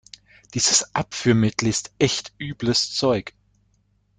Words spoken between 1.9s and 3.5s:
echt übles Zeug.